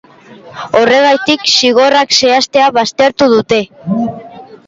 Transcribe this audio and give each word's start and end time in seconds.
Horregatik, 0.79 1.43
zigorrak 1.57 2.17
zehaztea 2.21 2.71
baztertu 2.79 3.27
dute. 3.37 3.59